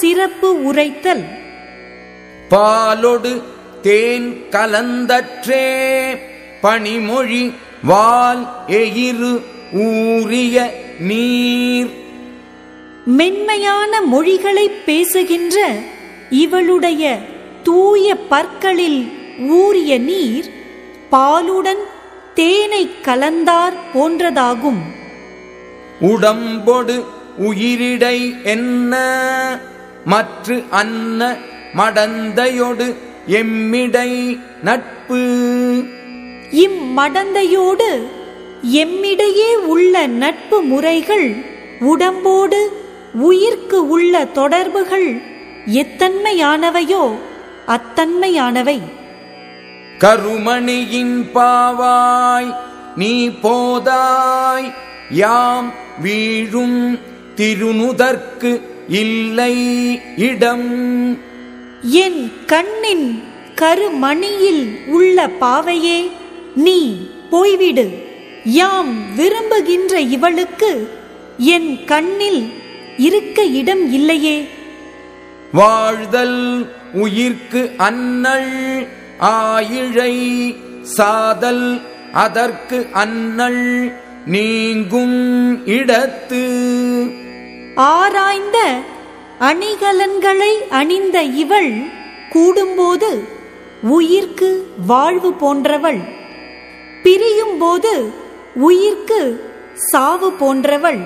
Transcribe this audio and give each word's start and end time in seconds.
சிறப்பு 0.00 0.64
உரைத்தல். 0.64 1.24
பாலொடு 2.48 3.42
தேன் 3.82 4.44
கலந்தற்றே 4.50 6.16
பனிமொழி 6.60 7.52
வால் 7.82 8.48
எயிறு 8.68 9.42
ஊறிய 9.72 10.82
நீர். 10.98 11.90
மென்மையான 13.04 14.00
மொழிகளைப் 14.00 14.86
பேசுகின்ற 14.86 15.72
இவளுடைய 16.30 17.18
தூய 17.62 18.16
பற்களில் 18.16 19.12
ஊறிய 19.48 19.98
நீர் 19.98 20.50
பாலுடன் 21.10 21.82
தேனை 22.34 22.90
கலந்தார் 23.02 23.74
போன்றதாகும். 23.94 24.80
உடம்பொடு 26.00 27.04
உயிரிடை 27.38 28.42
என்ன? 28.42 29.02
மற்று 30.04 30.64
அன்ன 30.70 31.20
மடந்தையொடு 31.76 32.86
எம்மிடை 33.38 34.10
நட்பு. 34.62 35.20
இம்மடந்தையோடு 36.64 37.88
எம்மிடையே 38.82 39.50
உள்ள 39.66 40.06
நட்பு 40.06 40.62
முறைகள் 40.62 41.36
உடம்போடு 41.80 42.60
உயிர்க்கு 43.28 43.78
உள்ள 43.94 44.24
தொடர்புகள் 44.24 45.08
எத்தன்மையானவையோ 45.82 47.02
அத்தன்மையானவை. 47.66 48.78
கருமணியின் 49.98 51.16
பாவாய் 51.34 52.50
நீ 52.96 53.28
போதாய் 53.28 54.68
யாம் 55.10 55.72
வீழும் 56.02 56.78
திருநுதற்கு 57.36 58.50
இல்லை 58.88 59.56
இடம். 60.16 61.18
என் 61.82 62.32
கண்ணின் 62.46 63.22
கருமணியில் 63.54 64.78
உள்ள 64.86 65.30
பாவையே 65.40 66.10
நீ 66.54 66.96
போய்விடு. 67.30 67.94
யாம் 68.44 69.14
விரும்புகின்ற 69.16 70.00
இவளுக்கு 70.00 70.88
என் 71.38 71.84
கண்ணில் 71.84 72.52
இருக்க 72.96 73.44
இடம் 73.44 73.92
இல்லையே. 73.92 74.48
வாழ்தல் 75.52 76.72
உயிர்க்கு 76.94 77.72
அன்னள் 77.76 78.86
ஆயிழை 79.20 80.56
சாதல் 80.82 81.80
அதற்கு 82.12 82.86
அன்னள் 82.92 83.92
நீங்கும் 84.26 85.18
இடத்து. 85.66 86.42
ஆராய்ந்த 87.76 88.78
அணிகலன்களை 89.40 90.68
அணிந்த 90.70 91.22
இவள் 91.22 91.72
கூடும்போது 92.32 93.24
உயிர்க்கு 93.82 94.62
வாழ்வு 94.86 95.32
போன்றவள். 95.32 95.98
பிரியும்போது 97.02 98.12
உயிர்க்கு 98.54 99.50
சாவு 99.74 100.32
போன்றவள். 100.32 100.98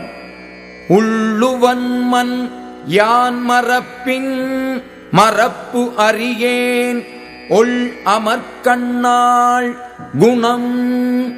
உள்ளுவன் 0.88 2.00
மண் 2.00 2.48
யான் 2.86 3.40
மறப்பின் 3.42 4.82
மறப்பு 5.10 5.92
அறியேன். 5.96 7.06
ஒள் 7.48 7.92
அமர்கண்ணாள் 8.04 9.76
குணம். 10.18 11.34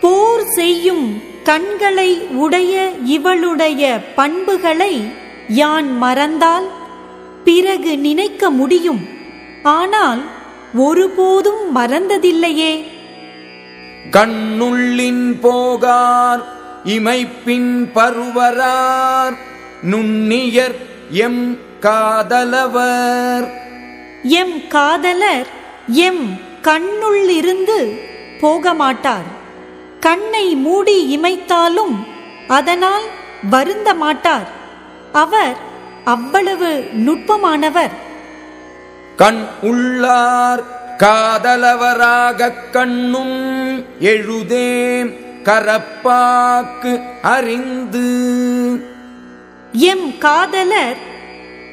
போர் 0.00 0.44
செய்யும் 0.44 1.34
கண்களை 1.48 2.10
உடைய 2.44 2.74
இவளுடைய 3.04 3.82
பண்புகளை 4.16 4.92
யான் 5.48 5.96
மறந்தால் 5.96 6.66
பிறகு 7.44 7.98
நினைக்க 7.98 8.50
முடியும். 8.50 9.02
ஆனால் 9.62 10.22
ஒருபோதும் 10.74 11.76
மறந்ததில்லையே. 11.76 12.72
கண்ணுள்ளின் 14.10 15.26
போகார் 15.42 16.42
இமைப்பின் 16.84 17.72
பருவரார் 17.94 19.36
நுண்ணியர் 19.90 20.76
எம் 21.10 21.58
காதலவர். 21.80 23.46
எம் 24.22 24.58
காதலர் 24.68 25.46
எம் 25.86 26.26
கண்ணுள்ளிருந்து 26.62 27.78
போக 28.40 28.74
மாட்டார் 28.74 29.35
கண்ணை 30.06 30.54
மூடி 30.54 31.18
இமைத்தாலும் 31.18 32.06
அதனால் 32.48 33.02
வருந்த 33.50 33.94
மாட்டார். 33.94 34.48
அவர் 35.12 35.56
அவ்வளவு 36.04 36.88
நுட்பமானவர். 36.92 37.90
கண் 39.16 39.44
உள்ளார் 39.62 40.64
காதலவராகக் 40.98 42.70
கண்ணும் 42.72 43.84
எழுதேம் 44.00 45.12
கரப்பாக்கு 45.44 47.02
அறிந்து. 47.22 48.26
எம் 49.72 50.18
காதலர் 50.18 50.96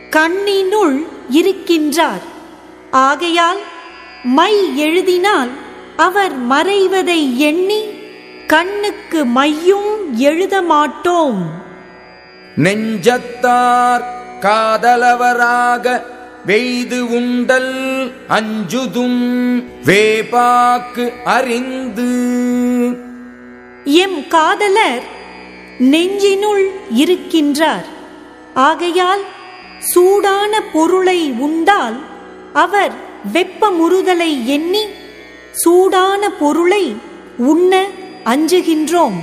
கண்ணினுள் 0.10 1.08
இருக்கின்றார். 1.32 2.22
ஆகையால் 2.92 3.60
மை 4.24 4.78
எழுதினால் 4.78 5.50
அவர் 5.98 6.48
மறைவதை 6.48 7.38
எண்ணி 7.38 7.93
கண்ணுக்கு 8.48 9.26
மையும் 9.26 10.12
எழுத 10.14 10.62
மாட்டோம். 10.62 11.52
நெஞ்சத்தார் 12.56 14.04
காதலவராக 14.42 16.02
வெய்து 16.48 17.00
உண்டல் 17.00 18.12
அஞ்சுதும் 18.30 19.64
வேபாக்கு 19.86 21.24
அறிந்து. 21.24 22.12
எம் 23.84 24.28
காதலர் 24.28 25.04
நெஞ்சினுள் 25.80 26.66
இருக்கின்றார். 26.96 27.86
ஆகையால் 28.54 29.22
சூடான 29.80 30.62
பொருளை 30.62 31.32
உண்டால் 31.32 31.96
அவர் 32.54 32.92
வெப்பமுறுதலை 33.34 34.44
எண்ணி 34.46 34.86
சூடான 35.52 36.30
பொருளை 36.30 36.96
உண்ண 37.38 37.86
அஞ்சுகின்றோம். 38.26 39.20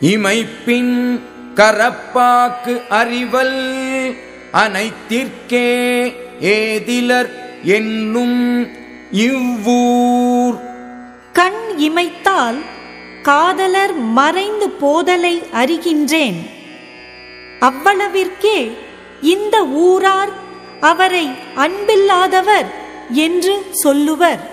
இமைப்பின் 0.00 1.20
கரப்பாக்கு 1.54 2.86
அறிவல் 2.88 4.16
அனைத்திற்கே 4.52 6.12
ஏதிலர் 6.40 7.60
என்னும் 7.62 8.68
இவ்வூர். 9.12 10.60
கண் 11.32 11.62
இமைத்தால் 11.76 12.58
காதலர் 13.22 13.94
மறைந்து 13.94 14.68
போதலை 14.68 15.42
அறிகின்றேன். 15.52 16.50
அவ்வளவிற்கே 17.60 18.70
இந்த 19.20 19.66
ஊரார் 19.66 20.32
அவரை 20.80 21.28
அன்பில்லாதவர் 21.56 22.66
என்று 23.12 23.66
சொல்லுவர். 23.72 24.51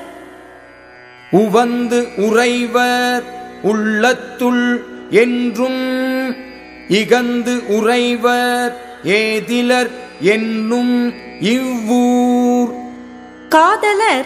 உவந்து 1.32 2.08
உறைவர் 2.18 3.24
உள்ளத்துள் 3.62 4.86
என்றும் 5.10 5.84
இகந்து 6.88 7.64
உறைவர் 7.68 8.74
ஏதிலர் 9.04 9.90
என்னும் 10.20 11.14
இவ்வூர். 11.40 12.72
காதலர் 13.50 14.26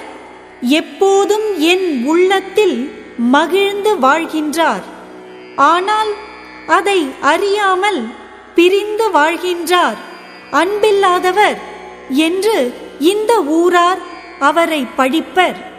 எப்போதும் 0.62 1.60
என் 1.60 2.06
உள்ளத்தில் 2.06 2.92
மகிழ்ந்து 3.18 4.00
வாழ்கின்றார். 4.00 4.84
ஆனால் 5.56 6.10
அதை 6.68 7.08
அறியாமல் 7.22 8.02
பிரிந்து 8.56 9.10
வாழ்கின்றார். 9.10 10.00
அன்பில்லாதவர் 10.52 11.58
என்று 12.10 12.74
இந்த 13.00 13.44
ஊரார் 13.44 14.02
அவரை 14.40 14.86
பழிப்பர் 14.98 15.73